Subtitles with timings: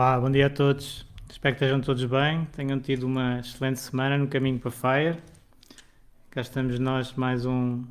[0.00, 1.06] Olá, bom dia a todos.
[1.28, 2.46] Espero que estejam todos bem.
[2.56, 5.22] Tenham tido uma excelente semana no caminho para Fire.
[6.30, 7.84] Cá estamos nós mais um,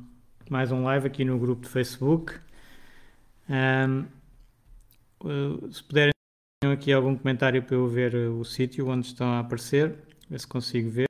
[0.50, 2.34] mais um live aqui no grupo de Facebook.
[3.48, 4.06] Um,
[5.70, 6.10] se puderem
[6.64, 9.94] aqui algum comentário para eu ver o sítio onde estão a aparecer,
[10.28, 11.06] ver se consigo ver.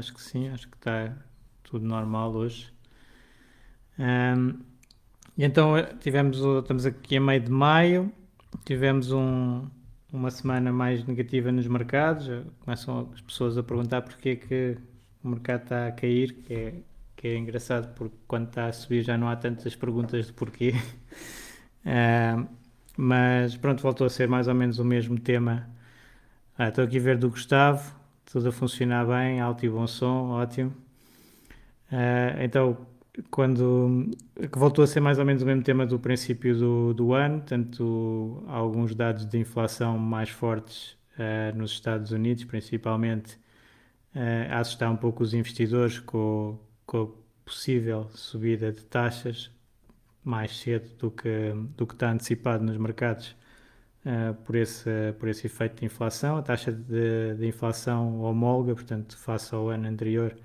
[0.00, 1.16] Acho que sim, acho que está
[1.62, 2.72] tudo normal hoje.
[3.96, 4.58] Um,
[5.38, 8.12] então tivemos, estamos aqui a meio de maio,
[8.64, 9.64] tivemos um,
[10.12, 12.28] uma semana mais negativa nos mercados,
[12.60, 14.78] começam as pessoas a perguntar porque é que
[15.22, 16.74] o mercado está a cair, que é,
[17.16, 20.74] que é engraçado porque quando está a subir já não há tantas perguntas de porquê.
[21.84, 22.46] uh,
[22.96, 25.68] mas pronto, voltou a ser mais ou menos o mesmo tema.
[26.58, 30.30] Ah, estou aqui a ver do Gustavo, tudo a funcionar bem, alto e bom som,
[30.30, 30.72] ótimo.
[31.90, 32.86] Uh, então,
[33.30, 37.12] quando que voltou a ser mais ou menos o mesmo tema do princípio do, do
[37.12, 43.34] ano, tanto alguns dados de inflação mais fortes uh, nos Estados Unidos, principalmente
[44.14, 47.08] uh, a assustar um pouco os investidores com, com a
[47.44, 49.50] possível subida de taxas
[50.22, 53.34] mais cedo do que, do que está antecipado nos mercados
[54.04, 56.36] uh, por, esse, por esse efeito de inflação.
[56.36, 60.36] A taxa de, de inflação homóloga, portanto, face ao ano anterior,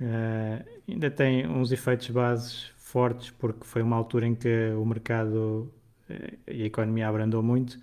[0.00, 5.72] Uh, ainda tem uns efeitos bases fortes, porque foi uma altura em que o mercado
[6.10, 7.78] uh, e a economia abrandou muito,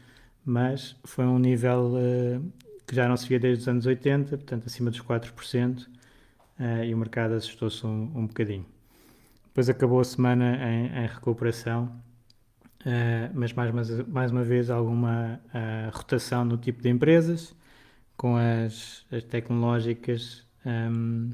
[0.46, 2.52] mas foi um nível uh,
[2.86, 5.88] que já não se via desde os anos 80, portanto acima dos 4%,
[6.86, 8.64] e o mercado assustou-se um, um bocadinho.
[9.46, 11.92] Depois acabou a semana em, em recuperação,
[13.34, 15.42] mas mais, mais, mais, uma vez alguma
[15.92, 17.56] rotação no tipo de empresas,
[18.16, 20.46] com as, as tecnológicas.
[20.64, 21.32] Um,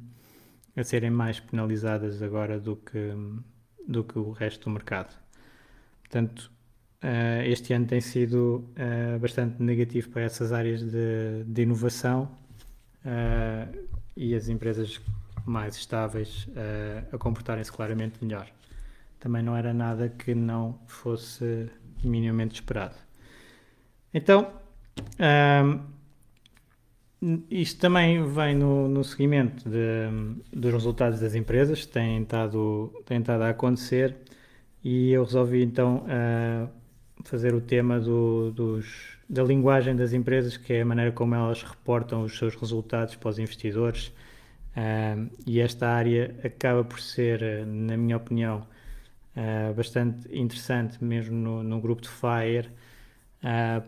[0.78, 3.12] a serem mais penalizadas agora do que,
[3.88, 5.14] do que o resto do mercado.
[6.02, 6.52] Portanto,
[7.04, 12.32] uh, este ano tem sido uh, bastante negativo para essas áreas de, de inovação
[13.04, 15.02] uh, e as empresas
[15.46, 16.46] mais estáveis
[17.10, 18.50] a comportarem-se claramente melhor.
[19.18, 21.70] Também não era nada que não fosse
[22.04, 22.96] minimamente esperado.
[24.14, 24.52] Então,
[27.50, 30.08] isto também vem no, no seguimento de,
[30.54, 34.16] dos resultados das empresas têm estado, têm estado a acontecer
[34.84, 36.70] e eu resolvi então uh,
[37.24, 41.64] fazer o tema do, dos, da linguagem das empresas, que é a maneira como elas
[41.64, 44.08] reportam os seus resultados para os investidores.
[44.78, 48.68] Uh, e esta área acaba por ser, na minha opinião,
[49.36, 52.70] uh, bastante interessante, mesmo no, no grupo de FIRE,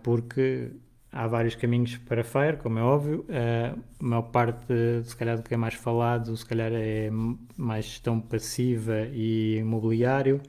[0.03, 0.71] porque
[1.11, 3.25] há vários caminhos para FIRE, como é óbvio.
[3.29, 7.09] Uh, a maior parte, se calhar, do que é mais falado, se calhar é
[7.57, 10.41] mais gestão passiva e imobiliário,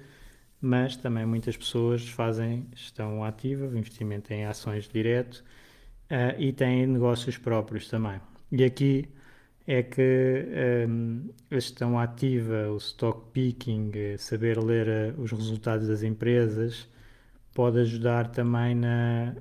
[0.60, 5.44] mas também muitas pessoas fazem gestão ativa, investimento em ações direto
[6.10, 8.21] uh, e têm negócios próprios também.
[8.53, 9.09] E aqui
[9.66, 10.47] é que
[10.88, 16.89] um, a gestão ativa, o stock picking, saber ler os resultados das empresas,
[17.54, 19.34] pode ajudar também na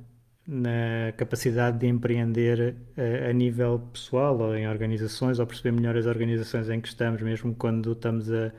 [0.50, 5.96] na capacidade de empreender a, eh, a, nível pessoal ou em organizações ou perceber melhor
[5.96, 8.52] as organizações em que estamos, mesmo quando estamos a,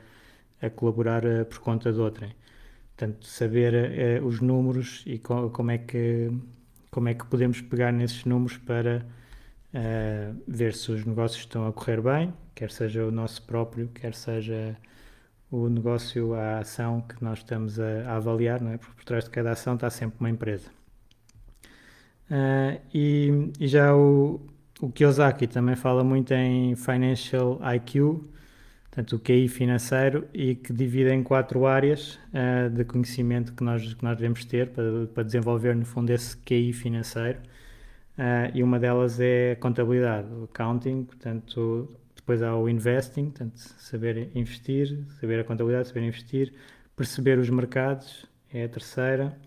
[0.61, 2.33] a colaborar eh, por conta de outrem.
[2.95, 6.31] Portanto, saber uh, os números e co como, é que,
[6.91, 9.05] como é que podemos pegar nesses números para
[10.47, 14.77] ver se os negócios estão a correr bem, quer seja o nosso próprio, quer seja
[15.49, 18.77] o negócio, a ação que nós estamos a, a avaliar, não é?
[18.77, 20.80] porque por trás de cada ação está sempre uma empresa.
[22.31, 24.39] Uh, e, e, já o,
[24.79, 28.23] o Kiyosaki também fala muito em Financial IQ,
[28.89, 33.93] portanto, o QI financeiro e que divide em quatro áreas uh, de conhecimento que nós,
[33.93, 37.39] que nós devemos ter para, para desenvolver, no fundo, esse QI financeiro.
[38.17, 43.57] Uh, e uma delas é a contabilidade, o accounting, portanto, depois há o investing, portanto,
[43.57, 46.53] saber investir, saber a contabilidade, saber investir,
[46.95, 49.37] perceber os mercados, é a terceira,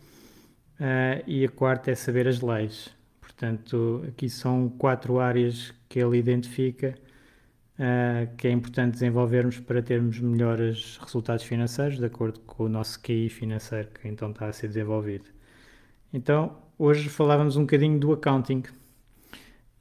[0.81, 2.91] uh, e a quarta é saber as leis.
[3.21, 6.95] Portanto, aqui são quatro áreas que ele identifica
[7.75, 13.01] uh, que é importante desenvolvermos para termos melhores resultados financeiros, de acordo com o nosso
[13.01, 15.25] QI financeiro que então está a ser desenvolvido.
[16.13, 18.63] Então, hoje falávamos um bocadinho do accounting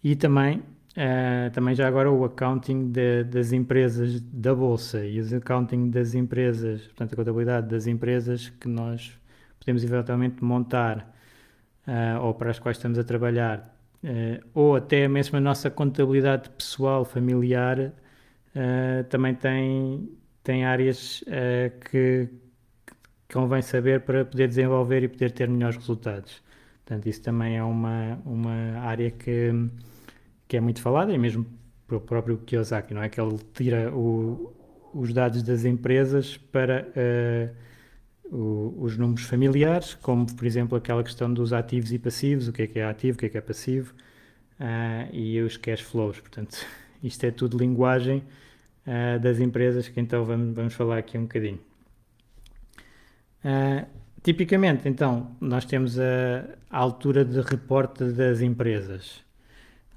[0.04, 5.38] e também, uh, também já agora o accounting de, das empresas da Bolsa e o
[5.38, 9.18] accounting das empresas, portanto, a contabilidade das empresas que nós
[9.64, 11.16] podemos eventualmente montar
[11.88, 16.50] uh, ou para as quais estamos a trabalhar uh, ou até mesmo a nossa contabilidade
[16.52, 20.10] pessoal, familiar, uh, também tem,
[20.44, 21.24] tem áreas
[21.90, 22.30] que,
[23.28, 26.44] que convém saber para poder desenvolver e poder ter melhores resultados.
[26.86, 29.52] Portanto, isso também é uma, uma área que,
[30.48, 31.46] que é muito falada, e mesmo
[31.88, 33.08] para o próprio Kiyosaki, não é?
[33.08, 34.54] Que ele tira o,
[34.94, 36.86] os dados das empresas para
[38.34, 42.64] o, os números familiares, como por exemplo aquela questão dos ativos e passivos, o que
[42.64, 43.94] é que é ativo, o que é que é passivo,
[44.60, 46.20] uh, e os cash flows.
[46.20, 46.58] Portanto,
[47.04, 48.24] isto é tudo linguagem
[48.88, 51.60] uh, das empresas que então vamos, vamos falar aqui um bocadinho.
[53.46, 53.86] Uh,
[54.24, 56.04] tipicamente, então, nós temos a,
[56.72, 59.22] a, altura de reporte das empresas.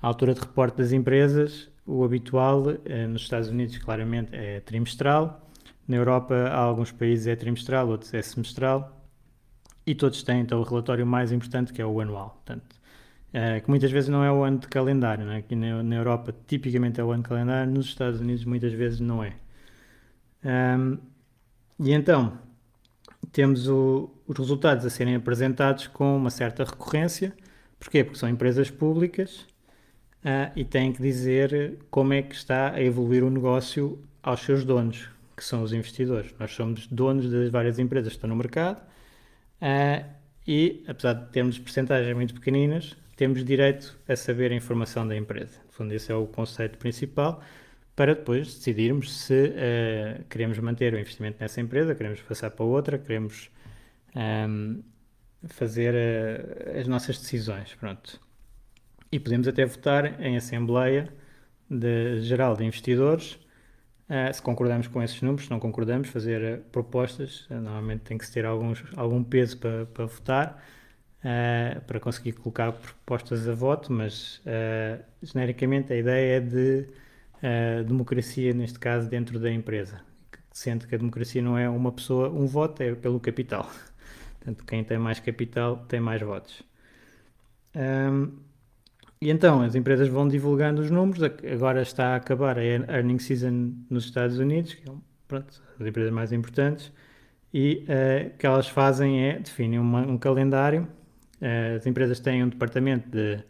[0.02, 2.64] A altura de reporte das empresas, o habitual
[3.08, 5.45] nos Estados Unidos, claramente, é trimestral
[5.86, 9.06] na Europa, há alguns países é trimestral, outros é semestral,
[9.86, 12.40] e todos têm então o relatório mais importante que é o anual.
[12.44, 12.76] Portanto,
[13.32, 15.38] é, que muitas vezes não é o ano de calendário, né?
[15.38, 18.98] aqui na, na, Europa tipicamente é o ano de calendário, nos Estados Unidos muitas vezes
[19.00, 19.34] não é.
[20.44, 20.98] Um,
[21.78, 22.38] e então,
[23.32, 27.34] temos o, os resultados a serem apresentados com uma certa recorrência.
[27.78, 28.02] Porquê?
[28.02, 29.46] Porque são empresas públicas
[30.24, 34.64] uh, e têm que dizer como é que está a evoluir o negócio aos seus
[34.64, 36.34] donos, que são os investidores.
[36.38, 38.80] Nós somos donos das várias empresas que estão no mercado
[39.60, 40.04] uh,
[40.46, 45.60] e, apesar de termos percentagens muito pequeninas, temos direito a saber a informação da empresa.
[45.66, 47.42] No fundo, esse é o conceito principal
[47.94, 52.98] para depois decidirmos se uh, queremos manter o investimento nessa empresa, queremos passar para outra,
[52.98, 53.50] queremos
[54.14, 54.82] um,
[55.48, 57.74] fazer uh, as nossas decisões.
[57.74, 58.20] Pronto.
[59.10, 61.08] E podemos até votar em Assembleia
[61.70, 63.38] de, Geral de Investidores
[64.08, 68.16] Uh, se concordamos com esses números, se não concordamos, fazer uh, propostas, uh, normalmente tem
[68.16, 70.62] que se ter alguns, algum peso para, para votar,
[71.88, 74.40] para conseguir colocar propostas a voto, mas
[75.20, 76.86] genericamente a ideia é de
[77.84, 80.00] democracia, neste caso, dentro da empresa.
[80.52, 83.68] Sente que a democracia não é uma pessoa, um voto, é pelo capital.
[84.38, 86.62] Portanto, quem tem mais capital tem mais votos.
[87.74, 88.38] Um,
[89.20, 91.22] e então as empresas vão divulgando os números.
[91.52, 94.92] Agora está a acabar a earning season nos Estados Unidos, que é
[95.80, 96.92] as empresas mais importantes,
[97.52, 100.86] e uh, o que elas fazem é definem uma, um calendário.
[101.40, 103.42] Uh, as empresas têm um departamento de,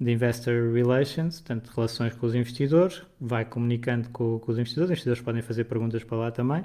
[0.00, 4.88] de Investor Relations, portanto, relações com os investidores, vai comunicando com, com os investidores.
[4.88, 6.62] Os investidores podem fazer perguntas para lá também.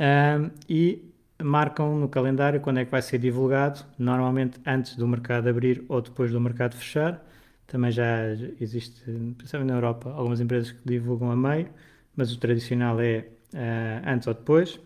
[0.00, 1.10] Uh, e
[1.42, 6.00] marcam no calendário quando é que vai ser divulgado, normalmente antes do mercado abrir ou
[6.00, 7.24] depois do mercado fechar.
[7.68, 9.02] Também já existe,
[9.36, 11.68] principalmente na Europa, algumas empresas que divulgam a meio,
[12.16, 14.80] mas o tradicional é uh, antes ou depois.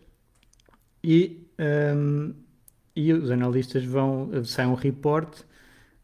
[1.03, 2.35] E, um, ehm,
[2.97, 5.43] e os analistas vão, saem um report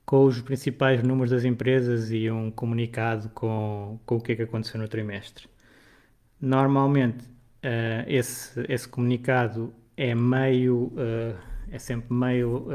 [0.07, 4.43] com os principais números das empresas e um comunicado com, com o que é que
[4.43, 5.49] aconteceu no trimestre.
[6.41, 11.37] Normalmente, uh, esse, esse comunicado é meio, uh,
[11.73, 12.69] é sempre meio,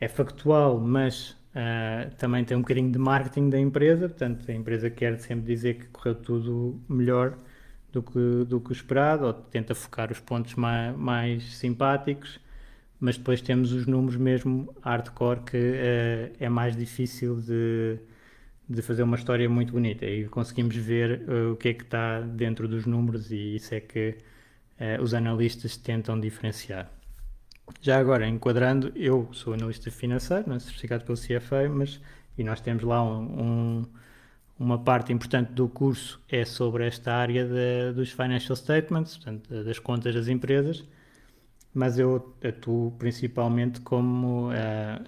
[0.00, 4.88] é factual, mas Uh, também tem um bocadinho de marketing da empresa, portanto, a empresa
[4.88, 7.36] quer sempre dizer que correu tudo melhor
[7.92, 12.38] do que, do que esperado, ou tenta focar os pontos mais, mais simpáticos,
[13.00, 17.98] mas depois temos os números mesmo hardcore que uh, é mais difícil de,
[18.68, 22.20] de fazer uma história muito bonita e conseguimos ver uh, o que é que está
[22.20, 24.16] dentro dos números e isso é que
[25.02, 26.90] os analistas tentam diferenciar.
[27.80, 32.00] Já agora, enquadrando, eu sou analista financeiro, é certificado pelo CFA, mas
[32.40, 33.86] e nós temos lá um, um,
[34.58, 39.78] uma parte importante do curso é sobre esta área de, dos financial statements, portanto, das
[39.78, 40.84] contas das empresas,
[41.74, 44.52] mas eu atuo principalmente como uh,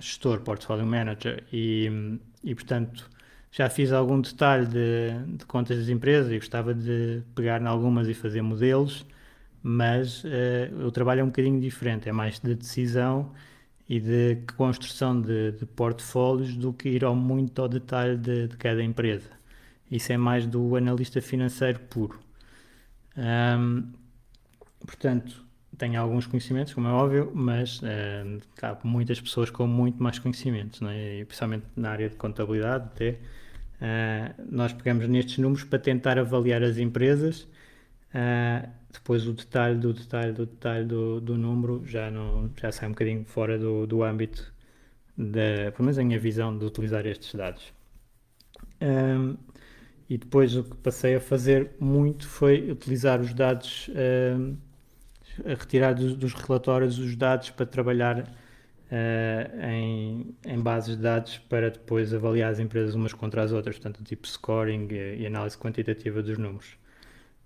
[0.00, 3.11] gestor, portfolio manager e, e, portanto,
[3.50, 8.09] já fiz algum detalhe de, de contas das empresas e gostava de pegar em algumas
[8.09, 9.07] e fazer modelos,
[9.62, 13.33] mas uh, o trabalho é um bocadinho diferente, é mais de decisão
[13.88, 18.57] e de construção de, de portfólios do que ir ao muito ao detalhe de, de
[18.57, 19.31] cada empresa.
[19.90, 22.19] Isso é mais do analista financeiro puro.
[23.16, 23.92] Um,
[24.81, 25.45] portanto,
[25.76, 30.81] tenho alguns conhecimentos, como é óbvio, mas uh, há muitas pessoas com muito mais conhecimentos,
[30.83, 31.21] é?
[31.21, 33.11] e, principalmente na área de contabilidade até.
[33.11, 37.42] Uh, nós pegamos nestes números para tentar avaliar as empresas.
[38.14, 42.88] Uh, depois o detalhe do detalhe do detalhe do, do número já, não, já sai
[42.88, 44.52] um bocadinho fora do, do âmbito,
[45.16, 47.72] da, pelo menos a minha visão, de utilizar estes dados.
[48.80, 49.37] Um,
[50.08, 53.88] e depois o que passei a fazer muito foi utilizar os dados,
[54.37, 54.56] um,
[55.46, 61.70] retirar dos, dos, relatórios os dados para trabalhar uh, em, em bases de dados para
[61.70, 66.22] depois avaliar as empresas umas contra as outras, portanto, tipo scoring e, e análise quantitativa
[66.22, 66.81] dos números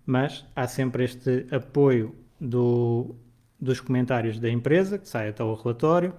[0.06, 3.16] mas há sempre este apoio do,
[3.60, 6.14] dos comentários da empresa, que sai até o relatório,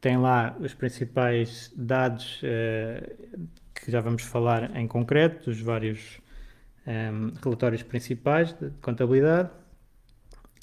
[0.00, 6.20] tem lá os principais dados uh, que já vamos falar em concreto, dos vários
[6.86, 9.50] um, ehm, relatórios principais de contabilidade,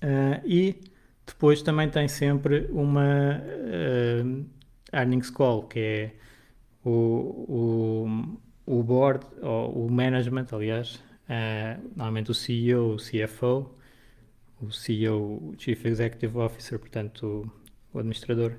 [0.04, 0.82] uh, e
[1.26, 4.46] depois também tem sempre uma uh,
[4.92, 6.12] earnings call, que é
[6.84, 8.06] o,
[8.66, 13.70] o, o board, ou o management, aliás, Uh, normalmente o CEO, o CFO,
[14.60, 17.52] o CEO, o Chief Executive Officer, portanto
[17.94, 18.54] o, administrador,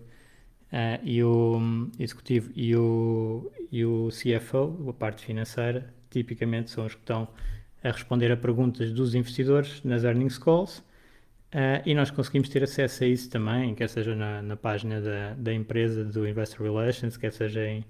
[0.73, 6.87] uh, e o um, executivo e o, e o CFO, a parte financeira, tipicamente são
[6.87, 7.27] os que estão
[7.83, 10.79] a responder a perguntas dos investidores nas earnings calls.
[11.53, 15.35] Uh, e nós conseguimos ter acesso a isso também, quer seja na, na página da,
[15.35, 17.85] da empresa, do Investor Relations, quer seja em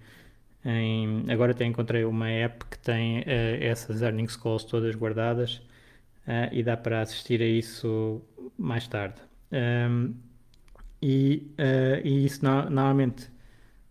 [0.65, 3.25] em, agora até encontrei uma app que tem uh,
[3.61, 5.57] essas earnings calls todas guardadas
[6.27, 8.23] uh, e dá para assistir a isso
[8.59, 9.21] mais tarde.
[9.53, 10.15] Um,
[11.03, 13.29] e, uh, e, isso no, normalmente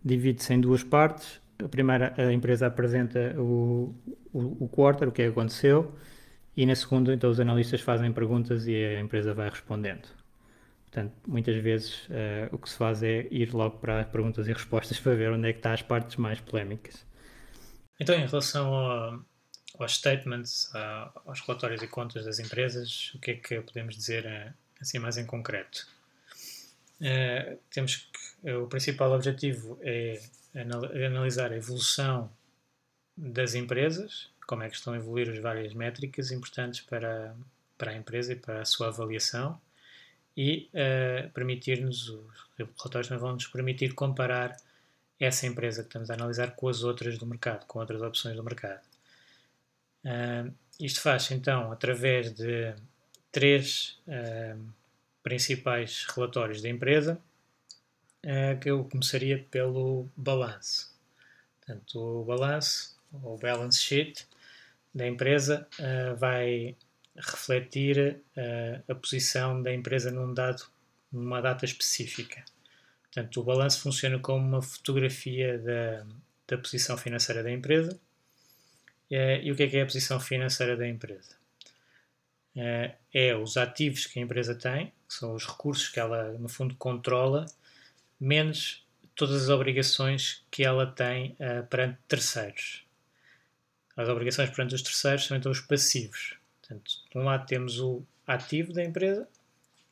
[0.04, 1.40] divide-se em duas partes.
[1.62, 3.94] A primeira, a empresa apresenta o,
[4.32, 5.94] o, o quarter, o que aconteceu,
[6.56, 10.19] e na segunda, então, os analistas fazem perguntas e a empresa vai respondendo.
[10.90, 14.98] Portanto, muitas vezes uh, o que se faz é ir logo para perguntas e respostas
[14.98, 17.06] para ver onde é que está as partes mais polémicas.
[18.00, 19.24] Então, em relação ao,
[19.78, 20.68] aos statements,
[21.24, 25.16] aos relatórios e contas das empresas, o que é que podemos dizer uh, assim mais
[25.16, 25.86] em concreto?
[27.00, 28.08] Uh, temos
[28.42, 30.20] que o principal objetivo é
[31.06, 32.28] analisar a evolução
[33.16, 37.36] das empresas, como é que estão a evoluir as várias métricas importantes para,
[37.78, 39.60] para a empresa e para a sua avaliação
[40.36, 44.56] e uh, permitir-nos, os relatórios também vão nos permitir comparar
[45.18, 48.42] essa empresa que estamos a analisar com as outras do mercado, com outras opções do
[48.42, 48.80] mercado.
[50.04, 52.74] Uh, isto faz então através de
[53.30, 54.72] três uh,
[55.22, 57.20] principais relatórios da empresa,
[58.60, 60.94] que eu começaria pelo balanço.
[61.58, 64.26] Portanto, o balanço, ou balance sheet
[64.94, 65.66] da empresa,
[66.18, 66.76] vai
[67.20, 70.62] refletir uh, a posição da empresa num dado,
[71.12, 72.44] numa data específica.
[73.02, 76.06] Portanto, o balanço funciona como uma fotografia da,
[76.48, 77.98] da posição financeira da empresa.
[79.10, 81.36] Uh, e o que é que é a posição financeira da empresa?
[82.56, 86.48] Uh, é os ativos que a empresa tem, que são os recursos que ela, no
[86.48, 87.46] fundo, controla,
[88.18, 91.36] menos todas as obrigações que ela tem
[91.68, 92.84] perante terceiros.
[93.96, 96.39] As obrigações perante os terceiros são então os passivos.
[96.70, 99.28] Portanto, de um lado temos o ativo da empresa,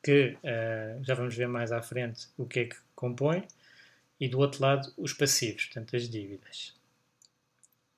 [0.01, 3.43] que uh, já vamos ver mais à frente o que é que compõe,
[4.17, 6.73] e do outro lado os passivos, portanto as dívidas.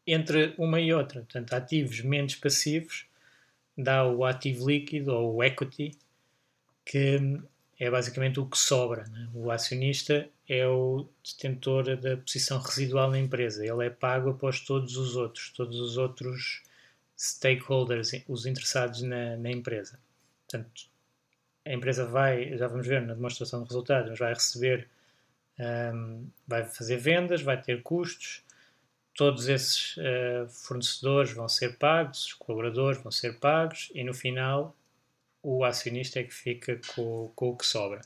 [0.06, 3.06] Entre uma e outra, portanto ativos menos passivos,
[3.78, 5.92] dá o ativo líquido ou o equity,
[6.84, 7.40] que
[7.80, 9.08] é basicamente o que sobra.
[9.10, 9.30] Né?
[9.34, 14.98] O acionista é o detentor da posição residual na empresa, ele é pago após todos
[14.98, 16.64] os outros, todos os outros
[17.22, 20.00] stakeholders, os interessados na, na empresa.
[20.48, 20.90] Portanto,
[21.64, 24.88] a empresa vai, já vamos ver na demonstração de resultados, mas vai receber,
[25.94, 28.44] um, vai fazer vendas, vai ter custos,
[29.14, 34.76] todos esses uh, fornecedores vão ser pagos, os colaboradores vão ser pagos e no final
[35.44, 38.02] o acionista é que fica com, com o que sobra.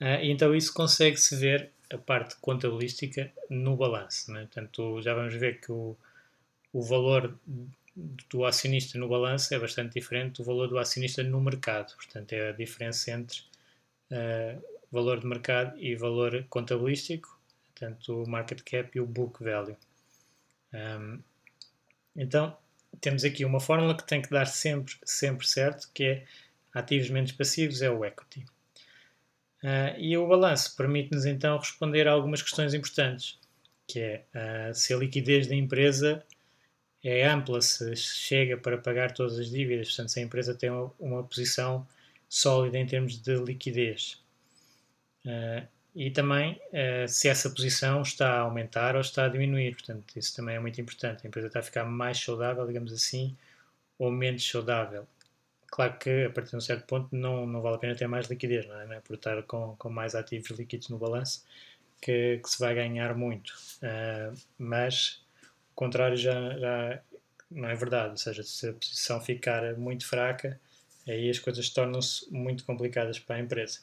[0.00, 4.32] Uh, então isso consegue-se ver a parte contabilística no balanço.
[4.32, 4.48] Né?
[4.50, 5.94] Portanto, já vamos ver que o,
[6.72, 7.38] o valor
[7.96, 11.94] do acionista no balanço é bastante diferente do valor do acionista no mercado.
[11.94, 13.40] Portanto, é a diferença entre
[14.10, 19.76] uh, valor de mercado e valor contabilístico, portanto, o market cap e o book value.
[20.72, 21.20] Um,
[22.16, 22.56] então,
[23.00, 26.24] temos aqui uma fórmula que tem que dar sempre, sempre certo, que é
[26.72, 28.44] ativos menos passivos é o equity.
[29.62, 33.38] Uh, e o balanço permite-nos então responder a algumas questões importantes,
[33.86, 34.24] que é
[34.70, 36.24] uh, se a liquidez da empresa
[37.04, 41.22] é ampla, se chega para pagar todas as dívidas, portanto, se a empresa tem uma,
[41.24, 41.86] posição
[42.28, 44.22] sólida em termos de liquidez.
[45.26, 49.74] Uh, e também uh, se essa posição está a aumentar ou está a diminuir.
[49.74, 51.24] Portanto, isso também é muito importante.
[51.24, 53.36] A empresa está a ficar mais saudável, digamos assim,
[53.98, 55.06] ou menos saudável.
[55.68, 58.28] Claro que a partir de um certo ponto não, não vale a pena ter mais
[58.28, 58.86] liquidez, não é?
[58.86, 61.44] Não é por estar com, com mais ativos líquidos no balanço
[62.00, 63.50] que, que se vai ganhar muito.
[63.82, 65.23] Uh, mas
[65.74, 67.02] contrário já, já
[67.50, 68.10] não é verdade.
[68.10, 70.60] Ou seja, se a posição ficar muito fraca,
[71.06, 73.80] aí as coisas tornam-se muito complicadas para a empresa.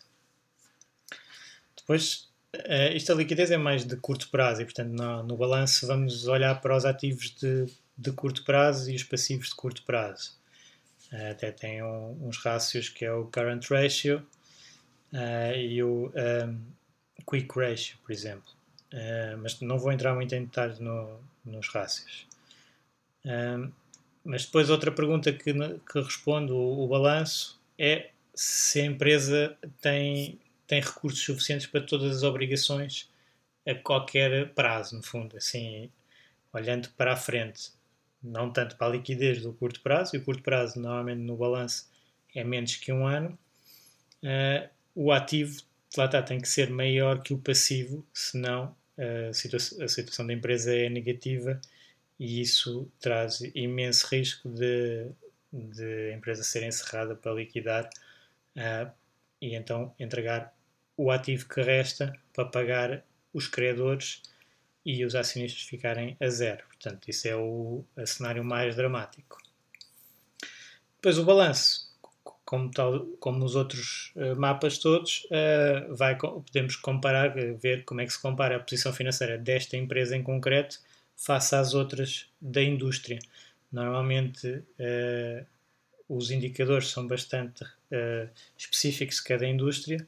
[1.78, 5.88] Depois, uh, isto a liquidez é mais de curto prazo e, portanto, no, no balanço
[5.88, 7.66] vamos olhar para os ativos de,
[7.98, 10.40] de curto prazo e os passivos de curto prazo.
[11.12, 14.26] Uh, até tem um, uns rácios que é o current ratio
[15.14, 16.62] uh, e o um,
[17.30, 18.52] quick ratio, por exemplo.
[18.94, 22.28] Uh, mas não vou entrar muito em detalhes no, nos rácios.
[24.24, 30.40] mas depois outra pergunta que, que responde o, o balanço é se a empresa tem
[30.72, 33.12] tem recursos suficientes para todas as obrigações
[33.68, 35.92] a qualquer prazo, no fundo, assim,
[36.54, 37.74] olhando para a frente,
[38.24, 41.90] não tanto para a liquidez do curto prazo, e o curto prazo normalmente no balanço
[42.34, 43.38] é menos que um ano,
[44.24, 45.62] uh, o ativo,
[45.98, 50.34] lá está, tem que ser maior que o passivo, senão a, situa a situação da
[50.34, 51.60] empresa é negativa
[52.20, 55.08] e isso traz imenso risco de,
[55.52, 57.90] de a empresa ser encerrada para liquidar
[58.56, 58.92] uh,
[59.42, 60.54] e então entregar
[60.96, 64.22] o ativo que resta para pagar os credores
[64.86, 66.64] e os acionistas ficarem a zero.
[66.68, 69.38] Portanto, isso é o, o cenário mais dramático.
[70.96, 71.91] Depois o balanço,
[72.52, 78.06] como, tal, como os outros uh, mapas todos, uh, vai, podemos comparar, ver como é
[78.06, 80.78] que se compara a posição financeira desta empresa em concreto
[81.16, 83.20] face às outras da indústria.
[83.72, 85.46] Normalmente uh,
[86.10, 87.64] os indicadores são bastante
[88.58, 90.04] específicos de cada indústria,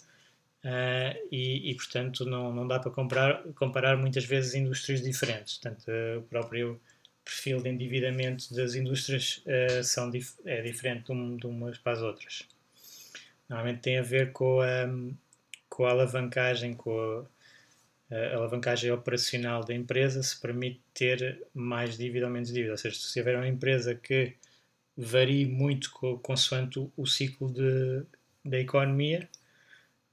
[1.32, 5.58] e, e, portanto não, não dá para comparar, comparar muitas vezes indústrias diferentes.
[5.58, 5.86] Portanto,
[6.18, 6.80] o próprio
[7.24, 12.02] perfil de endividamento das indústrias uh, são dif é diferente de, de, umas para as
[12.02, 12.48] outras.
[13.50, 14.88] Normalmente tem a ver com a,
[15.70, 17.28] com a alavancagem, com
[18.12, 22.72] a, a, alavancagem operacional da empresa, se permite ter mais dívida ou menos dívida.
[22.74, 24.36] Ou seja, se tiver uma empresa que
[24.96, 28.04] varie muito consoante o, o ciclo de,
[28.44, 29.30] da economia,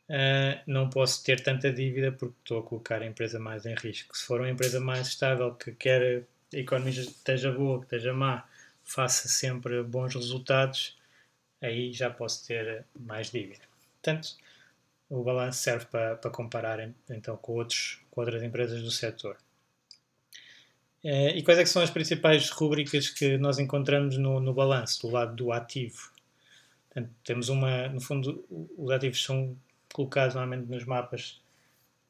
[0.09, 4.17] uh, não posso ter tanta dívida porque estou a colocar a empresa mais em risco.
[4.17, 8.45] Se for uma empresa mais estável, que quer economia esteja boa, que esteja má,
[8.83, 10.97] faça sempre bons resultados,
[11.61, 13.63] aí já posso ter mais dívida.
[13.95, 14.37] Portanto,
[15.09, 19.37] o balanço serve para, para comparar então com, outros, com outras empresas do setor.
[21.03, 25.13] Uh, e quais é são as principais rubricas que nós encontramos no, no balanço, do
[25.13, 26.11] lado do ativo?
[26.89, 28.45] Portanto, temos uma, no fundo,
[28.77, 29.57] os ativos são
[29.93, 31.41] colocados normalmente nos mapas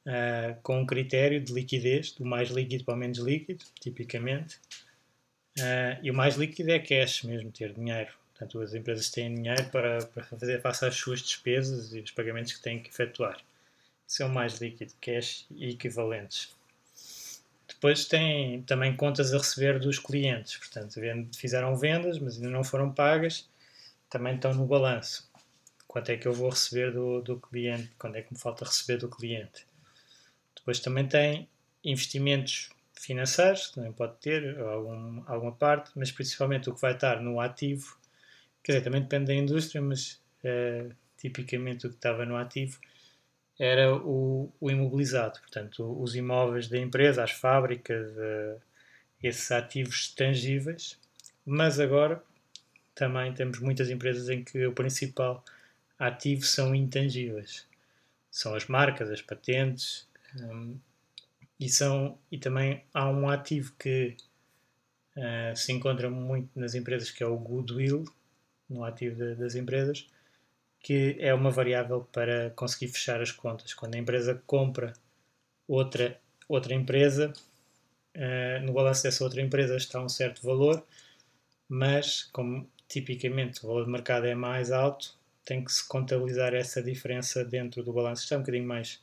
[0.07, 4.57] uh, com um critério de liquidez, do mais líquido para o menos líquido, tipicamente.
[5.59, 8.13] Uh, e o mais líquido é cash mesmo, ter dinheiro.
[8.33, 12.53] Portanto, as empresas têm dinheiro para, para fazer face às suas despesas e os pagamentos
[12.53, 13.39] que têm que efetuar.
[14.07, 16.55] Isso é o mais líquido, cash e equivalentes.
[17.69, 21.01] Depois tem também contas a receber dos clientes, portanto,
[21.37, 23.49] fizeram vendas, mas ainda não foram pagas,
[24.09, 25.31] também estão no balanço
[25.91, 28.99] quanto é que eu vou receber do, do cliente, quando é que me falta receber
[28.99, 29.67] do cliente.
[30.61, 31.49] Depois também tem
[31.83, 37.21] investimentos financeiros, que também pode ter algum, alguma parte, mas principalmente o que vai estar
[37.21, 37.97] no ativo,
[38.63, 42.79] quer dizer, também depende da indústria, mas uh, tipicamente o que estava no ativo
[43.59, 48.61] era o, o, imobilizado, portanto, os imóveis da empresa, as fábricas, uh,
[49.23, 50.99] esses ativos tangíveis,
[51.45, 52.23] mas agora
[52.95, 55.43] também temos muitas empresas em que o principal
[55.99, 57.67] ativos são intangíveis.
[58.31, 60.79] São as marcas, as patentes, um,
[61.59, 64.17] e, são, e também há um ativo que
[65.17, 68.05] uh, se encontra muito nas empresas, que é o goodwill,
[68.69, 70.07] no ativo de, das empresas,
[70.81, 73.75] que é uma variável para conseguir fechar as contas.
[73.75, 74.93] Quando a empresa compra
[75.69, 77.33] outra, outra empresa,
[78.17, 80.85] uh, no balanço dessa outra empresa está um certo valor,
[81.69, 85.15] mas como tipicamente o valor de mercado é mais alto,
[85.45, 88.33] tem que se contabilizar essa diferença dentro do balanço.
[88.33, 89.01] É um bocadinho mais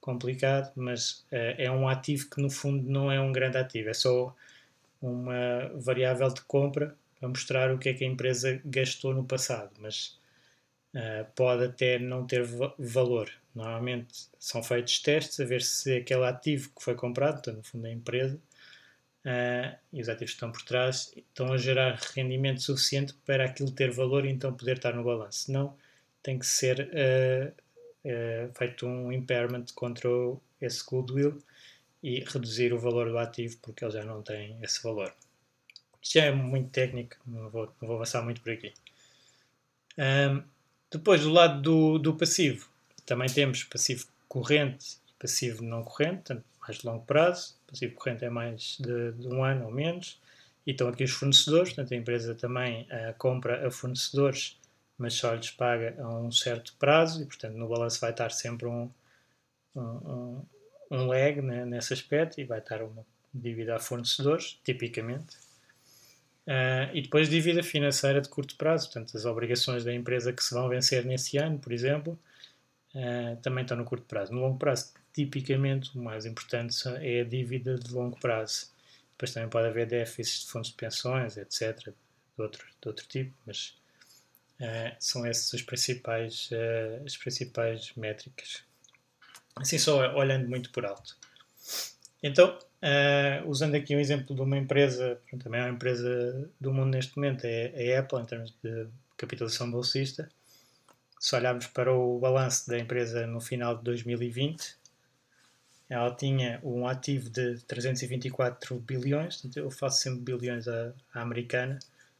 [0.00, 3.94] complicado, mas uh, é um ativo que no fundo não é um grande ativo, é
[3.94, 4.34] só
[5.00, 9.70] uma variável de compra para mostrar o que é que a empresa gastou no passado,
[9.80, 10.18] mas
[10.94, 12.44] uh, pode até não ter
[12.78, 13.30] valor.
[13.54, 17.86] Normalmente são feitos testes a ver se aquele ativo que foi comprado, portanto, no fundo
[17.86, 18.36] a empresa,
[19.24, 23.70] uh, e os ativos que estão por trás, estão a gerar rendimento suficiente para aquilo
[23.70, 25.46] ter valor e então poder estar no balanço.
[25.46, 25.76] Senão,
[26.22, 26.90] tem que ser
[28.04, 30.08] uh, feito um impairment contra
[30.60, 31.42] esse goodwill
[32.02, 35.12] e reduzir o valor do ativo porque ele já não tem esse valor.
[36.02, 38.72] Isto já é muito técnico, não vou, não vou avançar muito por aqui.
[39.98, 40.42] Um,
[40.90, 42.68] depois, do lado do, do passivo,
[43.04, 47.56] também temos passivo corrente e passivo não corrente, portanto, mais de longo prazo.
[47.66, 50.20] Passivo corrente é mais de, de um ano ou menos.
[50.66, 54.57] E estão aqui os fornecedores, portanto, a empresa também uh, compra a fornecedores,
[54.98, 58.66] mas só lhes paga a um certo prazo, e, portanto, no balanço vai estar sempre
[58.66, 58.90] um,
[59.76, 60.42] um,
[60.90, 65.36] um lag né, nesse aspecto e vai estar uma dívida a fornecedores, tipicamente.
[66.46, 70.54] Uh, e depois dívida financeira de curto prazo, portanto, as obrigações da empresa que se
[70.54, 72.18] vão vencer nesse ano, por exemplo,
[72.94, 74.32] uh, também estão no curto prazo.
[74.32, 78.70] No longo prazo, tipicamente, o mais importante é a dívida de longo prazo.
[79.12, 81.92] Depois também pode haver déficits de fundos de pensões, etc.,
[82.36, 83.76] de outro, de outro tipo, mas
[84.60, 86.50] uh, são essas as principais,
[87.04, 88.68] as principais métricas
[89.60, 91.16] assim só olhando muito por alto.
[92.22, 96.90] Então, uh, usando aqui um exemplo de uma empresa, também é uma empresa do mundo
[96.90, 100.28] neste momento, é a Apple, em termos de capitalização bolsista.
[101.20, 104.76] Se olharmos para o balanço da empresa no final de 2020,
[105.88, 111.78] ela tinha um ativo de 324 bilhões, eu faço sempre bilhões à, à americana,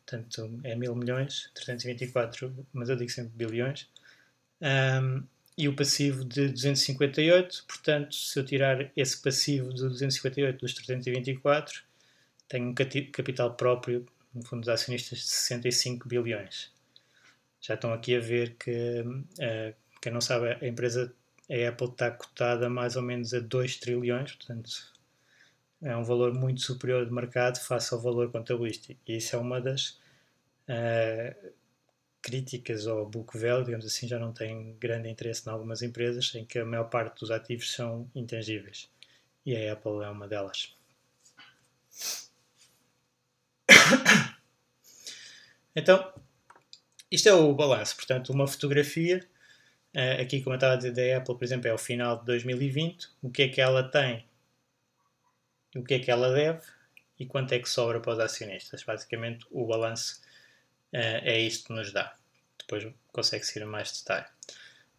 [0.08, 3.88] portanto é mil milhões, 324, mas eu digo sempre bilhões.
[4.62, 5.22] Um,
[5.56, 7.64] e o passivo de 258.
[7.66, 11.82] Portanto, se eu tirar esse passivo de 258 dos 324,
[12.48, 16.72] tenho um capital próprio, no fundo dos acionistas, de 65 bilhões.
[17.60, 21.12] Já estão aqui a ver que, uh, quem não sabe, a empresa,
[21.50, 24.70] a Apple está cotada mais ou menos a 2 trilhões, portanto,
[25.82, 29.00] é um valor muito superior de mercado face ao valor contabilístico.
[29.06, 30.00] E isso é uma das
[30.68, 31.52] uh,
[32.20, 36.44] críticas ao book value, digamos assim, já não tem grande interesse em algumas empresas em
[36.44, 38.90] que a maior parte dos ativos são intangíveis.
[39.46, 40.76] E a Apple é uma delas.
[45.76, 46.12] Então,
[47.08, 47.94] isto é o balanço.
[47.94, 49.24] Portanto, uma fotografia,
[49.94, 52.24] eh, aqui como eu estava a dizer da Apple, por exemplo, é o final de
[52.26, 54.27] 2020, o que é que ela tem,
[55.74, 56.62] o que é que ela deve
[57.18, 58.82] e quanto é que sobra para os acionistas.
[58.84, 60.20] Basicamente, o balanço
[60.92, 62.14] é, é isto que nos dá.
[62.58, 64.26] Depois consegue-se ir mais detalhe.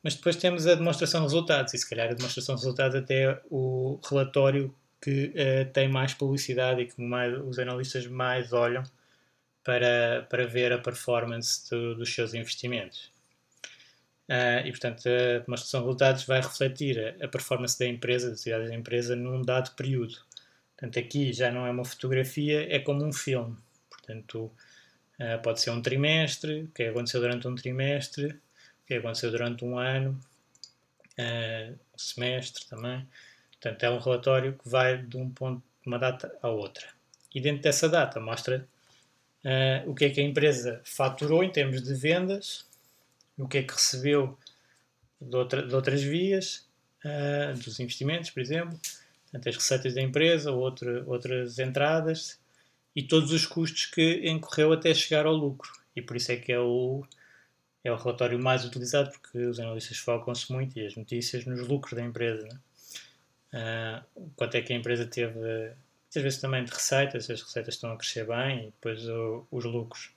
[0.04, 3.24] Mas depois temos a demonstração de resultados, e se calhar a demonstração de resultados até
[3.24, 8.84] é o relatório que uh, tem mais publicidade e que mais, os analistas mais olham
[9.64, 13.12] para, para ver a performance do, dos seus investimentos.
[14.30, 18.74] Uh, e, portanto, a demonstração de resultados vai refletir a, a performance da empresa, da
[18.74, 20.16] empresa, num dado período.
[20.80, 23.58] Portanto, aqui já não é uma fotografia, é como um filme.
[23.90, 24.52] Portanto,
[25.20, 29.66] Uh, pode ser um trimestre, o que aconteceu durante um trimestre, o que aconteceu durante
[29.66, 30.18] um ano,
[31.20, 33.06] uh, um semestre também.
[33.52, 36.88] Portanto, é um relatório que vai de um ponto, de uma data à outra.
[37.36, 38.66] E dentro dessa data mostra
[39.44, 42.66] uh, o que é que a empresa faturou em termos de vendas,
[43.38, 44.40] o que é que recebeu
[45.20, 46.68] de, outra, de outras vias,
[47.64, 48.78] dos investimentos, por exemplo,
[49.32, 52.40] portanto, as receitas da empresa, outra, outras entradas,
[52.96, 55.72] e todos os custos que incorreu até chegar ao lucro.
[55.96, 57.06] E por isso é que é o,
[57.84, 61.94] é o relatório mais utilizado, porque os analistas focam-se muito e as notícias nos lucros
[61.94, 62.48] da empresa.
[62.48, 62.60] Né?
[63.54, 67.92] Uh, quanto é que a empresa teve, muitas vezes também de receitas, as receitas estão
[67.92, 70.12] a crescer bem e depois o, os lucros.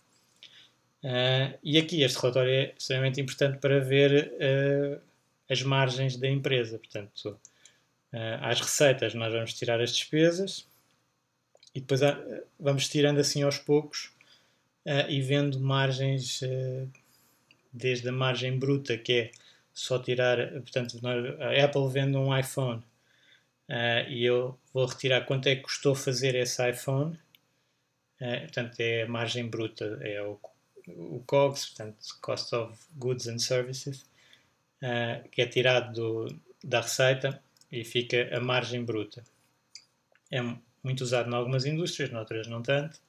[1.04, 5.00] Uh, e aqui este relatório é extremamente importante para ver uh,
[5.50, 6.78] as margens da empresa.
[6.78, 7.38] Portanto,
[8.40, 10.66] às receitas nós vamos tirar as despesas,
[11.74, 12.00] e depois
[12.60, 14.12] vamos tirando assim aos poucos
[14.84, 16.88] uh, e vendo margens uh,
[17.72, 19.30] desde a margem bruta que é
[19.72, 21.00] só tirar, portanto
[21.40, 22.82] a Apple vende um iPhone
[23.68, 27.18] uh, e eu vou retirar quanto é que custou fazer esse iPhone
[28.18, 30.38] portanto é a margem bruta é o,
[30.86, 34.06] o COGS, portanto Cost of Goods and Services
[35.32, 39.24] que é tirado do, da receita e fica a margem bruta.
[40.30, 40.40] É
[40.84, 43.00] muito usado em algumas indústrias, noutras não tanto.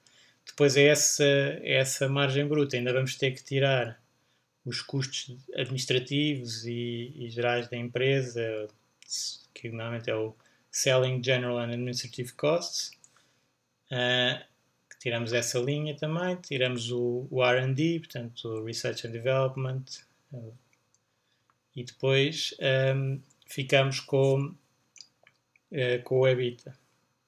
[0.44, 4.02] Depois é essa, é essa margem bruta, ainda vamos ter que tirar
[4.64, 8.68] os custos administrativos e, e gerais da empresa,
[9.52, 10.34] que normalmente é o
[10.70, 12.92] Selling General and Administrative Costs,
[13.94, 14.42] Uh,
[14.98, 19.84] tiramos essa linha também, tiramos o, o R&D, portanto Research and Development,
[21.76, 22.54] e depois
[22.96, 24.54] um, ficamos com,
[25.72, 26.76] uh, com o EBITDA.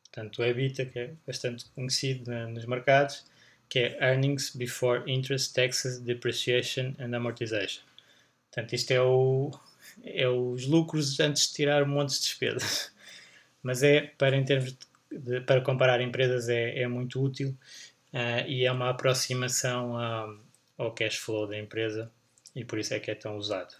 [0.04, 3.24] Portanto, o EBITDA, que é bastante conhecido na, nos mercados,
[3.68, 7.82] que é Earnings Before Interest, Taxes, Depreciation and Amortization.
[8.50, 9.50] Portanto, isto é, o,
[10.04, 12.92] é os lucros antes de tirar um monte de despesas.
[13.62, 14.76] Mas é, para, em termos
[15.10, 17.56] de, para comparar empresas, é, é muito útil
[18.12, 20.34] uh, e é uma aproximação a,
[20.78, 22.10] ao cash flow da empresa
[22.54, 23.74] e por isso é que é tão usado.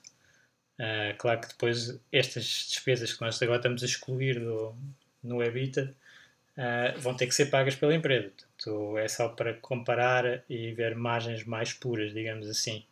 [0.78, 4.76] Uh, claro que depois estas despesas que nós agora estamos a excluir do,
[5.22, 5.94] no EBITDA
[6.58, 8.30] uh, vão ter que ser pagas pela empresa.
[8.30, 12.84] Portanto, é só para comparar e ver margens mais puras, digamos assim,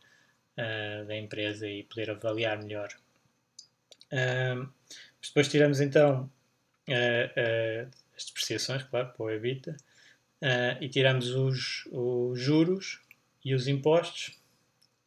[0.57, 2.89] uh, da empresa e poder avaliar melhor.
[5.23, 6.31] depois tiramos então
[8.17, 9.77] as depreciações, claro, para o EBITDA,
[10.81, 13.01] e tiramos os, os juros
[13.45, 14.39] e os impostos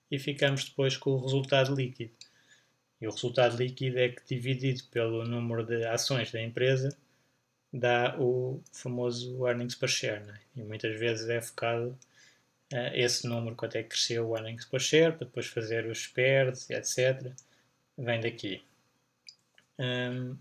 [0.09, 2.11] e ficamos depois com o resultado líquido.
[2.99, 6.95] E o resultado líquido é que, dividido pelo número de ações da empresa,
[7.71, 10.25] dá o famoso earnings per share.
[10.25, 10.39] Né?
[10.55, 11.97] E muitas vezes é focado
[12.73, 16.03] uh, esse número, quanto é que cresceu o earnings per share, para depois fazer os
[16.03, 17.31] spares, etc.
[17.97, 18.63] Vem daqui.
[19.77, 20.35] Um,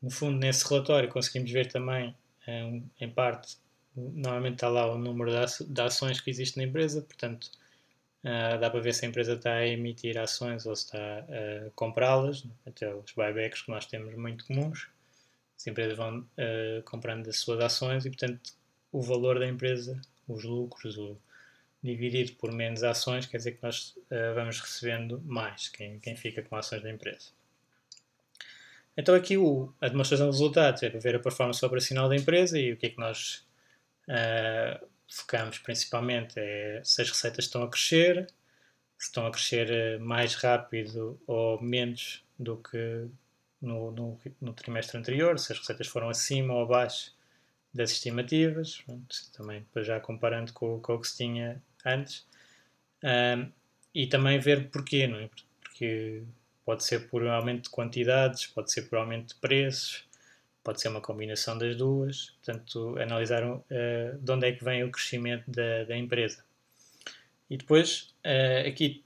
[0.00, 2.14] no fundo, nesse relatório conseguimos ver também,
[2.46, 3.56] um, em parte,
[3.96, 7.50] normalmente está lá o número de ações que existe na empresa, portanto,
[8.24, 11.70] Uh, dá para ver se a empresa está a emitir ações ou se está a
[11.74, 14.88] comprá-las, até os buybacks que nós temos muito comuns.
[15.56, 18.52] As empresas vão uh, comprando as suas ações e, portanto,
[18.92, 21.18] o valor da empresa, os lucros, o
[21.82, 26.42] dividido por menos ações, quer dizer que nós uh, vamos recebendo mais, quem, quem fica
[26.42, 27.30] com ações da empresa.
[28.96, 32.56] Então, aqui o, a demonstração de resultados é para ver a performance operacional da empresa
[32.56, 33.44] e o que é que nós
[35.12, 38.26] focamos principalmente é se as receitas estão a crescer,
[38.98, 43.06] se estão a crescer eh, mais rápido ou menos do que
[43.60, 47.14] no, no, no trimestre anterior, se as receitas foram acima ou abaixo
[47.74, 48.82] das estimativas,
[49.36, 52.26] também já comparando com, com, o que se tinha antes,
[53.04, 53.50] um,
[53.94, 55.30] e também ver porquê, não é?
[55.62, 56.22] Porque
[56.64, 60.04] pode ser por aumento de quantidades, pode ser por aumento de preços,
[60.62, 63.62] pode ser uma combinação das duas, portanto, analisar uh,
[64.20, 66.44] de onde é que vem o crescimento da, da empresa.
[67.50, 69.04] E depois, uh, aqui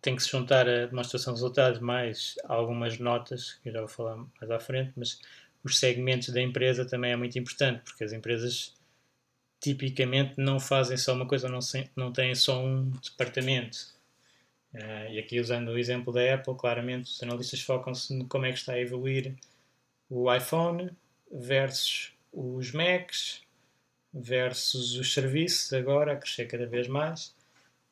[0.00, 3.88] tem que se juntar a demonstração de resultados mais algumas notas, que eu já vou
[3.88, 5.20] falar mais à frente, mas
[5.62, 8.74] os segmentos da empresa também é muito importante, porque as empresas
[9.60, 11.60] tipicamente não fazem só uma coisa, não,
[11.96, 13.94] não têm só um departamento.
[14.74, 18.52] Uh, e aqui usando o exemplo da Apple, claramente os analistas focam-se no como é
[18.52, 19.34] que está a evoluir
[20.08, 20.90] o iPhone
[21.30, 23.42] versus os Macs
[24.12, 27.34] versus os serviços agora a crescer cada vez mais.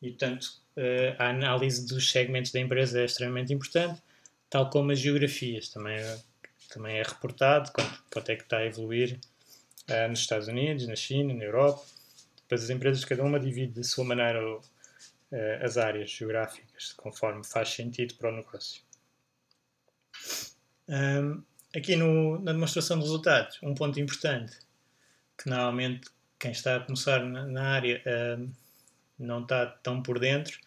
[0.01, 4.01] E portanto eh, a análise dos segmentos da empresa é extremamente importante
[4.53, 5.70] tal como as geografias.
[5.70, 6.18] Também é,
[6.68, 9.18] também é reportado quanto, quanto é que está a evoluir
[9.88, 11.83] uh, nos Estados Unidos, na China, na Europa.
[12.42, 14.61] Depois as empresas cada uma divide de sua maneira uh,
[15.62, 18.83] as áreas geográficas conforme faz sentido para o negócio.
[20.87, 21.42] Um,
[21.74, 24.58] aqui no, na demonstração de resultados, um ponto importante
[25.37, 26.08] que normalmente
[26.38, 28.50] quem está a começar na, na área uh,
[29.18, 30.58] não está tão por dentro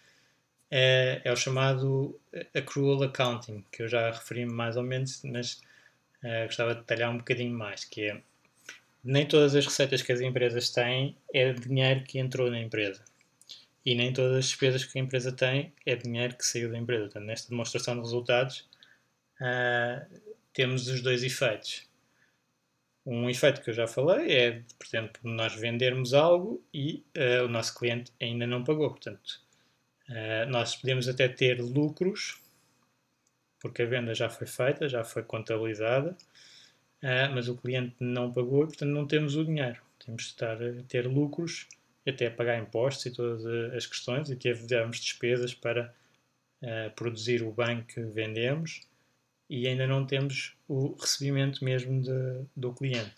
[0.72, 2.20] é, é, o chamado
[2.54, 5.62] accrual accounting, que eu já referi mais ou menos, mas
[6.24, 8.22] uh, gostava de detalhar um bocadinho mais, que é
[9.04, 13.04] nem todas as receitas que as empresas têm é dinheiro que entrou na empresa.
[13.86, 17.04] E nem todas as despesas que a empresa tem é dinheiro que saiu da empresa.
[17.04, 18.68] Portanto, nesta demonstração de resultados,
[20.56, 21.84] temos os dois efeitos.
[23.06, 27.48] Um efeito que eu já falei é, por exemplo, nós vendermos algo e uh, o
[27.48, 28.90] nosso cliente ainda não pagou.
[28.90, 29.42] Portanto,
[30.10, 32.42] uh, nós podemos até ter lucros,
[33.60, 36.18] porque a venda já foi feita, já foi contabilizada,
[37.04, 39.80] uh, mas o cliente não pagou e, portanto, não temos o dinheiro.
[40.04, 41.68] Temos de estar a ter lucros,
[42.08, 45.94] até pagar impostos e todas as questões, e tivemos despesas para
[46.96, 48.82] produzir o bem que vendemos
[49.50, 53.16] e ainda não temos o recebimento mesmo de, do cliente.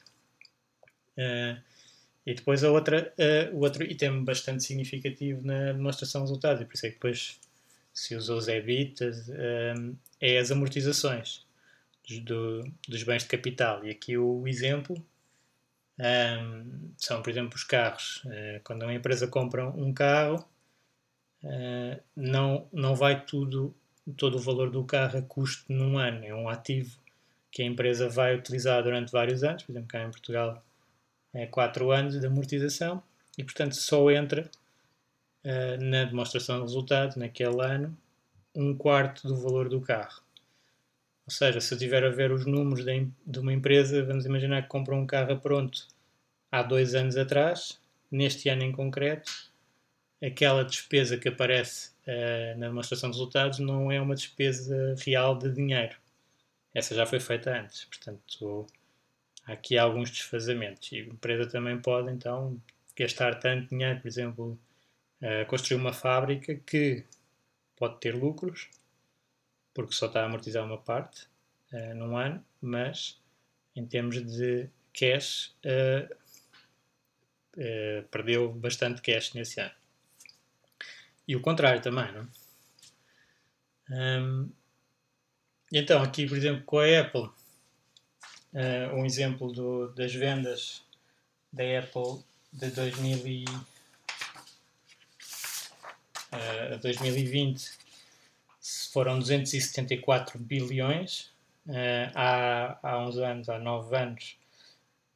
[1.17, 1.61] Uh,
[2.25, 6.65] e depois a outra, uh, o outro item bastante significativo na demonstração de resultados, e
[6.65, 7.39] por isso é que depois
[7.93, 11.45] se usou os EBITs, uh, é as amortizações
[12.07, 13.85] dos, do, dos bens de capital.
[13.85, 15.01] E aqui o exemplo
[15.99, 18.23] um, são, por exemplo, os carros.
[18.25, 20.45] Uh, quando uma empresa compra um carro,
[22.15, 23.73] não, não vai tudo
[24.13, 26.23] todo o valor do carro a custo num ano.
[26.25, 26.97] É um ativo
[27.51, 29.63] que a empresa vai utilizar durante vários anos.
[29.63, 30.63] Por exemplo, cá em Portugal
[31.33, 33.01] é 4 anos de amortização
[33.37, 34.49] e, portanto, só entra
[35.43, 37.97] uh, na demonstração de resultados naquele ano
[38.55, 40.21] um quarto do valor do carro.
[41.25, 44.63] Ou seja, se eu tiver a ver os números de, de uma empresa, vamos imaginar
[44.63, 45.87] que compra um carro pronto
[46.51, 49.31] há dois anos atrás, neste ano em concreto,
[50.23, 55.51] aquela despesa que aparece uh, na demonstração de resultados não é uma despesa real de
[55.51, 55.95] dinheiro.
[56.73, 57.85] Essa já foi feita antes.
[57.85, 58.67] Portanto,
[59.45, 60.91] há aqui alguns desfazamentos.
[60.91, 62.61] E a empresa também pode, então,
[62.95, 64.59] gastar tanto dinheiro, por exemplo,
[65.21, 67.03] uh, construir uma fábrica que
[67.75, 68.69] pode ter lucros,
[69.73, 71.27] porque só está a amortizar uma parte
[71.73, 73.21] uh, num ano, mas
[73.75, 76.11] em termos de cash, uh,
[77.57, 79.73] uh, perdeu bastante cash nesse ano.
[81.27, 82.27] E o contrário também, não?
[83.89, 84.49] Um,
[85.71, 87.29] então, aqui, por exemplo, com a Apple,
[88.93, 90.81] um exemplo do, das vendas
[91.51, 93.45] da Apple de 2000 e,
[96.33, 97.71] uh, 2020
[98.91, 101.31] foram 274 bilhões.
[101.67, 104.37] Uh, há, há uns anos, há 9 anos,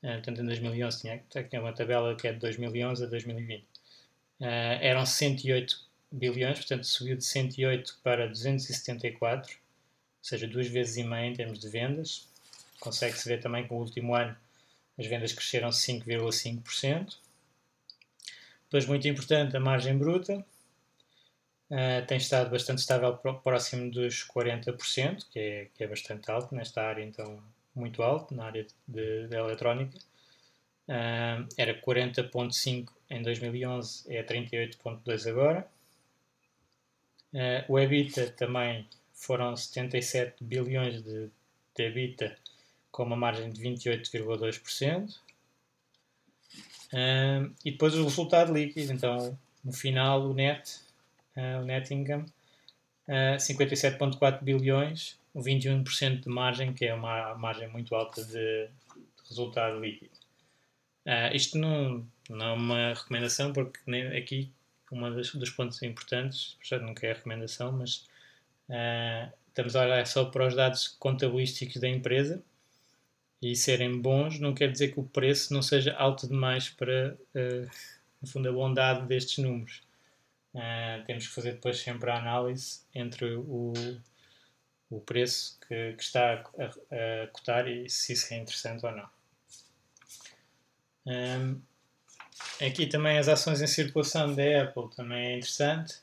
[0.04, 3.62] uh, portanto em 2011 tinha, tinha uma tabela que é de 2011 a 2020.
[3.62, 4.46] Uh,
[4.82, 9.60] eram 108 bilhões, portanto subiu de 108 para 274, ou
[10.22, 12.28] seja, duas vezes e meia em termos de vendas.
[12.80, 14.36] Consegue-se ver também que no último ano
[14.98, 17.18] as vendas cresceram 5,5%.
[18.64, 20.46] Depois, muito importante, a margem bruta.
[21.70, 26.82] Uh, tem estado bastante estável próximo dos 40%, que é, que é bastante alto nesta
[26.82, 27.42] área, então
[27.74, 29.98] muito alto, na área de, de eletrónica.
[30.88, 35.68] Uh, era 40.5 em 2011, é 38.2 agora.
[37.34, 41.30] Uh, o EBITDA também foram 77 bilhões de,
[41.76, 42.38] de EBITDA,
[42.92, 45.16] com uma margem de 28,2%.
[46.94, 50.82] Uh, e depois o resultado líquido, então no final o net
[51.36, 52.26] uh, o net income,
[53.08, 58.70] uh, 57,4 bilhões, 21% de margem, que é uma margem muito alta de, de
[59.30, 60.12] resultado líquido.
[61.06, 64.52] Uh, isto não, não é uma recomendação, porque nem aqui
[64.92, 68.08] um dos pontos importantes, já nunca é recomendação, mas
[68.70, 72.44] uh, estamos a olhar só para os dados contabilísticos da empresa
[73.42, 77.70] e serem bons não quer dizer que o preço não seja alto demais para, uh,
[78.22, 79.82] no fundo, a bondade destes números.
[80.54, 83.74] Uh, temos que fazer depois sempre a análise entre o,
[84.90, 89.10] o preço que, que está a, a, cotar e se isso é interessante ou não.
[91.06, 91.62] Um,
[92.66, 95.96] aqui também as ações em circulação da Apple também é interessante.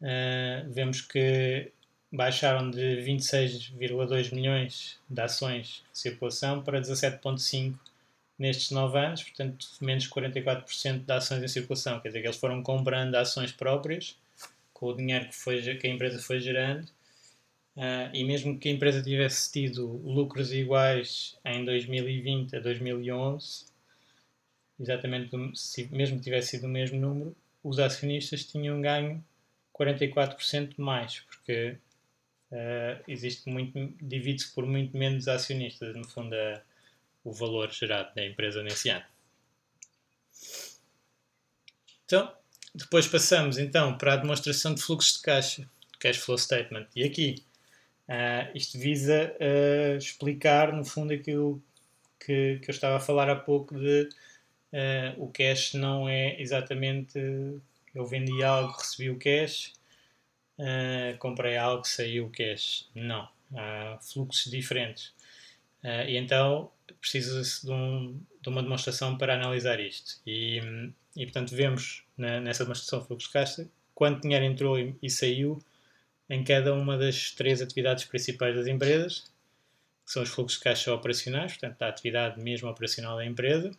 [0.00, 1.72] Uh, vemos que
[2.12, 7.74] baixaram de 26,2 milhões de ações em circulação para 17,5
[8.38, 12.00] nestes 9 anos, portanto, menos 44% de ações em circulação.
[12.00, 14.16] Quer dizer que eles foram comprando ações próprias
[14.72, 16.86] com o dinheiro que, foi, que a empresa foi gerando.
[17.76, 23.66] Uh, e mesmo que a empresa tivesse tido lucros iguais em 2020 a 2011,
[24.78, 29.24] exatamente se mesmo tivesse sido o mesmo número, os acionistas tinham ganho
[29.74, 31.76] 44% mais, porque
[32.50, 36.62] uh, existe muito, divide-se por muito menos acionistas, no fundo, a,
[37.24, 39.04] o valor gerado da empresa nesse ano.
[42.04, 42.32] Então,
[42.74, 46.86] depois passamos então para a demonstração de fluxo de caixa, cash flow statement.
[46.94, 47.42] E aqui
[48.08, 51.60] uh, isto visa uh, explicar no fundo aquilo
[52.20, 54.08] que, que eu estava a falar há pouco de
[54.76, 57.18] uh, o cash não é exatamente
[57.94, 59.72] eu vendi algo, recebi o cash,
[61.18, 62.90] comprei algo, saiu o cash.
[62.94, 65.14] Não, há fluxos diferentes.
[66.06, 70.20] e então precisa-se de, um, de, uma demonstração para analisar isto.
[70.26, 70.60] E,
[71.16, 75.08] e portanto, vemos na, nessa demonstração de fluxo de caixa quanto dinheiro entrou e, e,
[75.08, 75.58] saiu
[76.28, 79.32] em cada uma das três atividades principais das empresas,
[80.04, 83.70] que são os fluxos de caixa operacionais, portanto, a atividade mesmo operacional da empresa.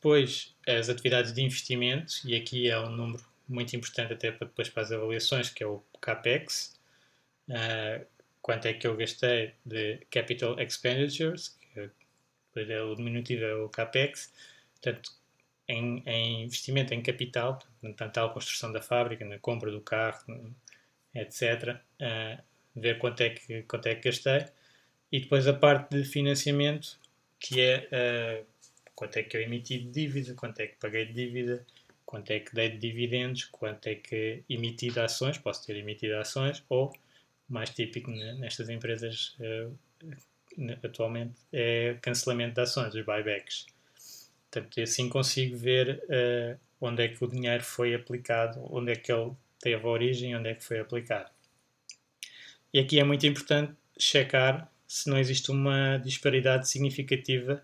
[0.00, 4.70] Depois, as atividades de investimento, e aqui é um número muito importante até para depois
[4.70, 6.80] para as avaliações, que é o CAPEX.
[7.46, 8.06] Uh,
[8.40, 14.32] quanto é que eu gastei de Capital Expenditures, depois é o diminutivo é o CAPEX,
[14.72, 15.10] portanto,
[15.68, 20.54] em, em investimento em capital, portanto, a construção da fábrica, na compra do carro,
[21.14, 22.42] etc., uh,
[22.74, 24.46] ver quanto é, que, quanto é que gastei,
[25.12, 26.98] e depois a parte de financiamento,
[27.38, 27.88] que é
[28.42, 28.49] uh,
[29.00, 31.66] quanto é que eu emiti de dívida, quanto é que paguei de dívida,
[32.04, 36.16] quanto é que dei de dividendos, quanto é que emiti de ações, posso ter emitido
[36.16, 36.92] ações, ou,
[37.48, 39.74] mais típico nestas empresas uh,
[40.84, 43.64] atualmente é cancelamento de ações, os buybacks.
[44.50, 49.10] Portanto, assim consigo ver uh, onde é que o dinheiro foi aplicado, onde é que
[49.10, 51.30] ele teve origem, onde é que foi aplicado.
[52.70, 57.62] E aqui é muito importante checar se não existe uma disparidade significativa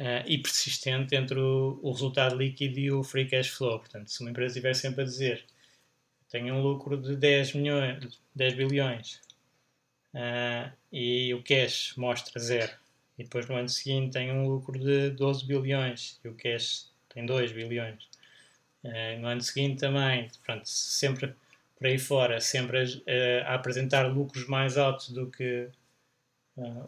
[0.00, 3.78] uh, e persistente entre o, o, resultado líquido e o free cash flow.
[3.78, 5.44] Portanto, se uma empresa estiver sempre a dizer
[6.30, 9.20] tenho um lucro de 10, milhões, 10 bilhões
[10.14, 12.72] uh, e o cash mostra zero,
[13.18, 17.24] e depois no ano seguinte tem um lucro de 12 bilhões e o cash tem
[17.24, 18.08] 2 bilhões.
[18.84, 21.34] Uh, no ano seguinte também, pronto, sempre
[21.76, 25.68] por aí fora, sempre a, a apresentar lucros mais altos do que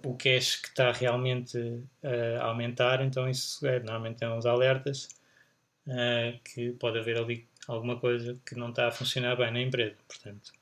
[0.04, 1.56] o cash que está realmente
[2.40, 5.08] a aumentar, então isso é, normalmente tem uns alertas
[5.86, 9.96] uh, que pode haver ali alguma coisa que não está a funcionar bem na empresa,
[10.08, 10.52] portanto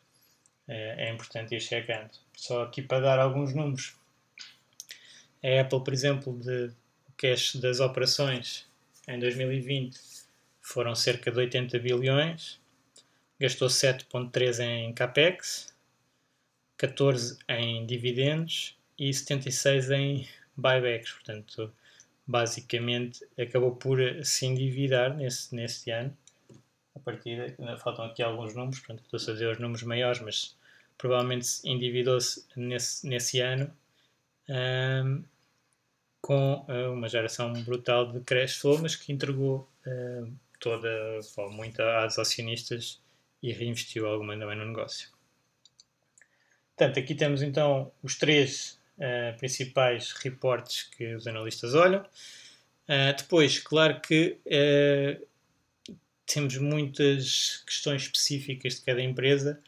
[0.66, 2.10] é, é importante ir checando.
[2.36, 3.96] Só aqui para dar alguns números.
[5.42, 6.70] A Apple, por exemplo, de
[7.16, 8.66] cash das operações
[9.06, 9.98] em 2020
[10.60, 12.60] foram cerca de 80 bilhões,
[13.40, 15.74] gastou 7.3 em capex,
[16.76, 21.12] 14 em dividendos e 76 em buybacks.
[21.12, 21.72] Portanto,
[22.26, 26.16] basicamente acabou por se endividar nesse, nesse ano.
[26.94, 30.56] A partir faltam aqui alguns números, portanto, estou a fazer os números maiores, mas
[30.98, 33.72] provavelmente endividou-se nesse, nesse ano
[34.48, 35.24] um,
[36.20, 40.88] com uh, uma geração brutal de cash flow, mas que entregou uh, toda,
[41.36, 43.00] ou muita às acionistas
[43.42, 45.08] e reinvestiu alguma também no negócio.
[46.76, 52.02] Portanto, aqui temos então os três uh, principais reportes que os analistas olham.
[52.88, 55.26] Uh, depois, claro que uh,
[56.26, 59.60] temos muitas questões específicas de cada empresa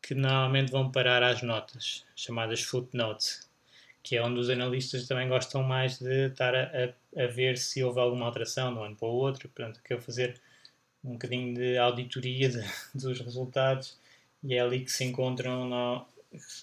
[0.00, 3.48] que normalmente vão parar às notas, chamadas footnotes,
[4.02, 7.82] que é onde os analistas também gostam mais de estar a, a, a ver se
[7.82, 9.48] houve alguma alteração de um ano para o outro.
[9.48, 10.40] Portanto, quero fazer
[11.02, 12.62] um bocadinho de auditoria de,
[12.94, 13.98] dos resultados
[14.42, 16.06] e é ali que se encontram no,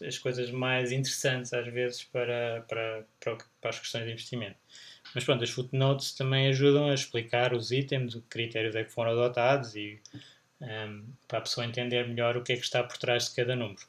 [0.06, 4.58] as coisas mais interessantes às vezes para, para, para, para, as questões de investimento.
[5.16, 8.92] Mas pronto, as footnotes também ajudam a explicar os itens, o que critérios é que
[8.92, 10.00] foram adotados e
[10.62, 13.56] um, para a pessoa entender melhor o que é que está por trás de cada
[13.56, 13.82] número.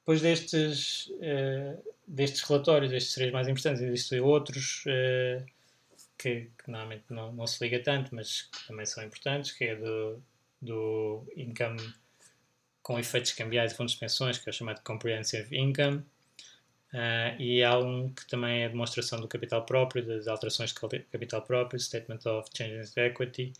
[0.00, 5.44] Depois destes, uh, destes relatórios, estes três mais importantes, existem outros uh,
[6.16, 9.76] que, que, normalmente não, não se liga tanto, mas que também são importantes, que é
[9.76, 10.22] do,
[10.60, 11.78] do income
[12.88, 17.62] com efeitos cambiais de fundos de pensões, que é o chamado Comprehensive Income, uh, e
[17.62, 21.78] há um que também é a demonstração do capital próprio, das alterações de capital próprio,
[21.78, 23.52] Statement of Changes of Equity,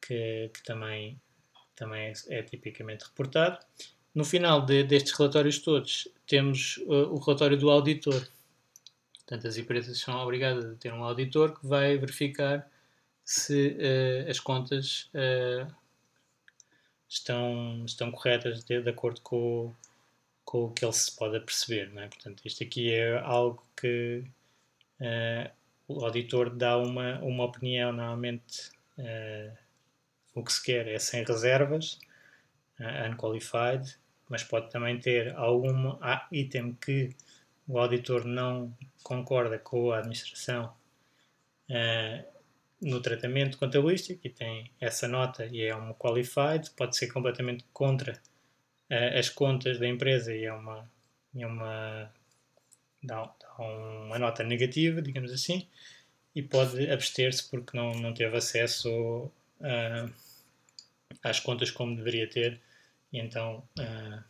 [0.00, 1.20] que, que também,
[1.76, 3.58] também é, é, tipicamente reportado.
[4.14, 8.26] No final de, destes relatórios todos, temos uh, o relatório do auditor,
[9.18, 12.66] Portanto, as empresas são obrigadas a ter um auditor que vai verificar
[13.22, 15.70] se uh, as contas uh,
[17.12, 19.74] estão, estão corretas de, de acordo com,
[20.44, 21.92] com, o que ele se pode perceber.
[21.92, 22.08] Não é?
[22.08, 24.24] Portanto, isto aqui é algo que
[25.00, 25.50] uh,
[25.88, 28.70] o auditor dá uma, uma opinião, normalmente
[30.34, 31.98] o que se quer é sem reservas,
[33.10, 33.96] unqualified,
[34.28, 35.98] mas pode também ter algum
[36.30, 37.10] item que
[37.66, 40.72] o auditor não concorda com a administração
[41.68, 42.31] uh,
[42.82, 48.12] no tratamento contabilístico e tem essa nota e é uma qualified, pode ser completamente contra
[48.90, 50.90] uh, as contas da empresa e é uma,
[51.36, 52.12] é uma
[53.02, 55.66] dá, dá uma nota negativa, digamos assim,
[56.34, 58.90] e pode abster-se porque não, não teve acesso
[59.60, 60.12] uh,
[61.22, 62.60] às contas como deveria ter,
[63.12, 64.24] e então, uh,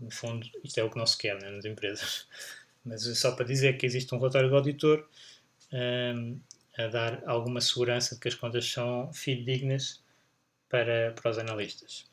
[0.00, 2.26] no fundo, isto é o que não se quer né, nas empresas.
[2.84, 5.06] Mas só para dizer que existe um relatório do auditor
[5.72, 6.40] um,
[6.78, 10.02] a dar alguma segurança de que as contas são fidedignas
[10.68, 12.06] para, para os analistas.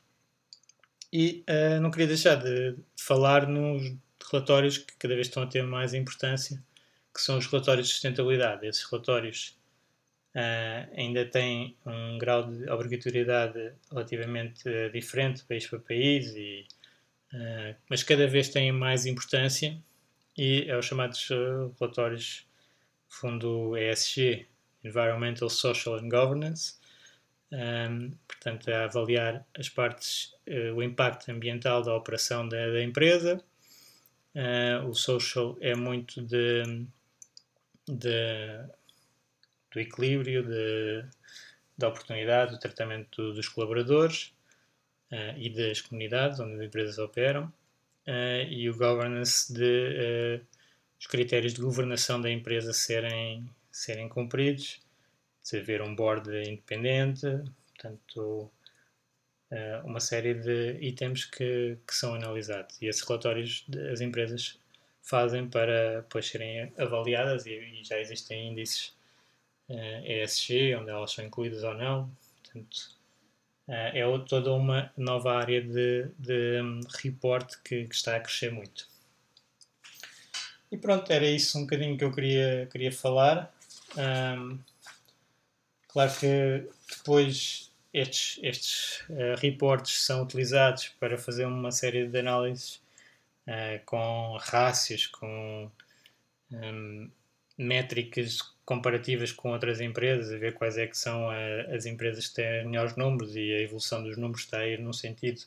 [1.13, 3.95] E uh, não queria deixar de, de, falar nos
[4.31, 6.61] relatórios que cada vez estão a ter mais importância,
[7.13, 8.65] que são os relatórios de sustentabilidade.
[8.65, 9.57] Esses relatórios
[10.35, 16.65] uh, ainda têm um grau de obrigatoriedade relativamente uh, diferente país para país, e,
[17.89, 19.77] mas cada vez têm mais importância
[20.37, 22.45] e é os chamados uh, relatórios
[23.07, 24.47] fundo ESG,
[24.87, 26.75] Environmental, Social and Governance,
[27.51, 33.41] um, portanto, a avaliar as partes, uh, o impacto ambiental da operação da, da empresa.
[34.33, 36.63] Uh, o social é muito de,
[37.87, 38.65] de
[39.71, 41.05] do equilíbrio, de,
[41.77, 44.33] da oportunidade, do tratamento dos colaboradores
[45.11, 47.45] uh, e das comunidades onde as empresas operam
[48.07, 50.41] uh, e o governance de
[50.99, 54.79] os critérios de governação da empresa serem, serem cumpridos
[55.43, 57.27] de haver um board independente,
[57.67, 58.49] portanto,
[59.51, 62.81] uh, uma série de itens que, que são analisados.
[62.81, 64.57] E esses relatórios as empresas
[65.03, 68.95] fazem para depois serem avaliadas e, e já existem índices
[69.69, 72.09] ESG, onde elas são incluídas ou não.
[72.43, 72.97] Portanto,
[73.67, 78.51] uh, é toda uma nova área de, de um, report que, que, está a crescer
[78.51, 78.87] muito.
[80.71, 83.54] E pronto, era isso um bocadinho que eu queria, queria falar.
[83.97, 84.59] Um,
[85.87, 86.67] claro que
[86.97, 92.81] depois estes, estes uh, reportes são utilizados para fazer uma série de análises
[93.47, 95.71] uh, com rácios, com
[96.51, 97.09] um,
[97.57, 101.35] métricas comparativas com outras empresas, a ver quais é que são a,
[101.73, 104.93] as empresas que têm melhores números e a evolução dos números está a ir num
[104.93, 105.41] sentido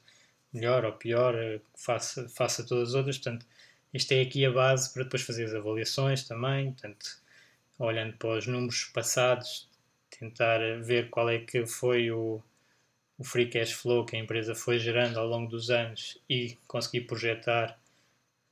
[0.53, 3.19] melhor ou pior uh, face, face a todas as outras.
[3.19, 3.45] Portanto,
[3.93, 6.73] isto é aqui a base para depois fazer as avaliações também.
[6.73, 7.19] Portanto,
[7.79, 9.69] olhando para os números passados,
[10.11, 12.43] tentar ver qual é que foi o,
[13.17, 17.03] o free cash flow que a empresa foi gerando ao longo dos anos e conseguir
[17.03, 17.79] projetar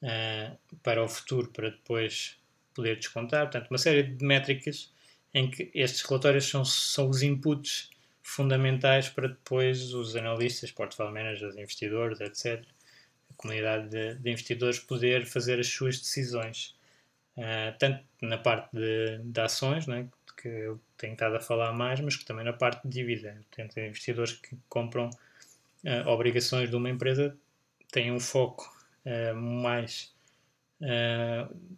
[0.02, 2.38] uh, para o futuro para depois
[2.74, 3.42] poder descontar.
[3.46, 4.92] Portanto, uma série de métricas
[5.32, 7.90] em que estes relatórios são, são os inputs
[8.22, 12.64] fundamentais para depois os analistas, portfolio managers, investidores, etc.,
[13.30, 16.75] a comunidade de, de investidores poder fazer as suas decisões.
[17.36, 20.08] Uh, tanto na parte de, de ações, né,
[20.40, 23.38] que eu tenho estado a falar mais, mas que também na parte de dívida.
[23.50, 27.36] Portanto, investidores que compram uh, obrigações de uma empresa
[27.92, 28.74] têm um foco
[29.04, 30.14] uh, mais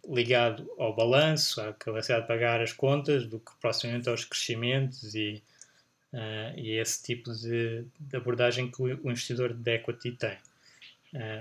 [0.05, 5.41] ligado ao balanço, à capacidade de pagar as contas, do que proximamente aos crescimentos e,
[6.57, 10.37] e esse tipo de, de, abordagem que o, o, investidor de equity tem.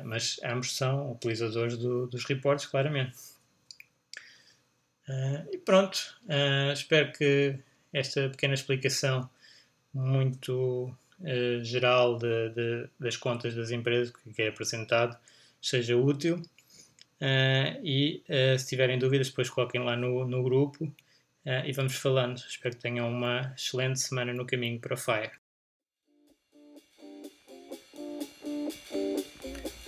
[0.05, 3.17] mas ambos são utilizadores do, dos reportes, claramente.
[5.09, 7.59] Uh, e pronto, uh, espero que
[7.93, 9.29] esta pequena explicação
[9.95, 15.17] muito uh, geral de, de, das contas das empresas que é apresentado
[15.63, 16.43] seja útil.
[17.83, 18.23] e
[18.59, 20.93] se tiverem dúvidas, depois coloquem lá no, no grupo
[21.67, 22.39] e vamos falando.
[22.39, 25.33] Espero que tenham uma excelente semana no caminho para o FIRE.